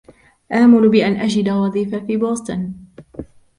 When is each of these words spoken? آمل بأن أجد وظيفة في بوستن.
آمل 0.51 0.89
بأن 0.89 1.15
أجد 1.15 1.49
وظيفة 1.49 1.99
في 1.99 2.17
بوستن. 2.17 2.73